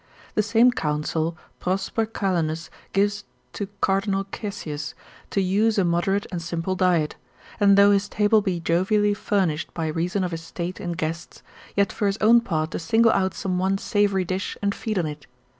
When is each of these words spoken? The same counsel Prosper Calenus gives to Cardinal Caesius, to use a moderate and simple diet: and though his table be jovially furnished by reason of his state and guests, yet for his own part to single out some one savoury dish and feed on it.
The 0.33 0.41
same 0.41 0.71
counsel 0.71 1.37
Prosper 1.59 2.07
Calenus 2.07 2.71
gives 2.91 3.23
to 3.53 3.67
Cardinal 3.81 4.23
Caesius, 4.23 4.95
to 5.29 5.41
use 5.43 5.77
a 5.77 5.83
moderate 5.85 6.25
and 6.31 6.41
simple 6.41 6.73
diet: 6.75 7.17
and 7.59 7.77
though 7.77 7.91
his 7.91 8.09
table 8.09 8.41
be 8.41 8.59
jovially 8.59 9.13
furnished 9.13 9.71
by 9.75 9.85
reason 9.85 10.23
of 10.23 10.31
his 10.31 10.41
state 10.41 10.79
and 10.79 10.97
guests, 10.97 11.43
yet 11.75 11.93
for 11.93 12.07
his 12.07 12.17
own 12.17 12.41
part 12.41 12.71
to 12.71 12.79
single 12.79 13.11
out 13.11 13.35
some 13.35 13.59
one 13.59 13.77
savoury 13.77 14.25
dish 14.25 14.57
and 14.59 14.73
feed 14.73 14.97
on 14.97 15.05
it. 15.05 15.27